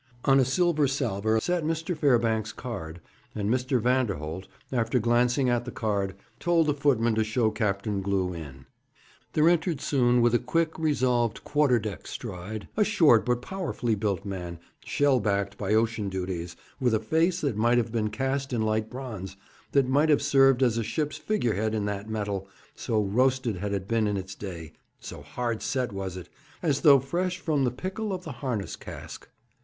On 0.25 0.39
a 0.39 0.45
silver 0.45 0.87
salver 0.87 1.35
lay 1.35 1.61
Mr. 1.61 1.95
Fairbanks' 1.95 2.51
card, 2.51 3.01
and 3.35 3.47
Mr. 3.51 3.79
Vanderholt, 3.79 4.47
after 4.71 4.97
glancing 4.97 5.47
at 5.47 5.63
the 5.63 5.71
card, 5.71 6.15
told 6.39 6.65
the 6.65 6.73
footman 6.73 7.13
to 7.13 7.23
show 7.23 7.51
Captain 7.51 8.01
Glew 8.01 8.33
in. 8.33 8.65
There 9.33 9.47
entered 9.47 9.79
soon, 9.79 10.23
with 10.23 10.33
a 10.33 10.39
quick, 10.39 10.79
resolved, 10.79 11.43
quarter 11.43 11.77
deck 11.77 12.07
stride, 12.07 12.67
a 12.75 12.83
short 12.83 13.27
but 13.27 13.43
powerfully 13.43 13.93
built 13.93 14.25
man, 14.25 14.57
shell 14.83 15.19
backed 15.19 15.55
by 15.59 15.75
ocean 15.75 16.09
duties, 16.09 16.55
with 16.79 16.95
a 16.95 16.99
face 16.99 17.39
that 17.41 17.55
might 17.55 17.77
have 17.77 17.91
been 17.91 18.09
cast 18.09 18.51
in 18.51 18.63
light 18.63 18.89
bronze, 18.89 19.37
that 19.73 19.87
might 19.87 20.09
have 20.09 20.23
served 20.23 20.63
as 20.63 20.79
a 20.79 20.83
ship's 20.83 21.17
figure 21.17 21.53
head 21.53 21.75
in 21.75 21.85
that 21.85 22.09
metal, 22.09 22.47
so 22.73 22.99
roasted 23.03 23.57
had 23.57 23.71
it 23.71 23.87
been 23.87 24.07
in 24.07 24.17
its 24.17 24.33
day, 24.33 24.73
so 24.99 25.21
hard 25.21 25.61
set 25.61 25.91
was 25.93 26.17
it, 26.17 26.27
as 26.63 26.81
though 26.81 26.97
fresh 26.99 27.37
from 27.37 27.65
the 27.65 27.69
pickle 27.69 28.11
of 28.11 28.23
the 28.23 28.31
harness 28.41 28.75
cask. 28.75 29.29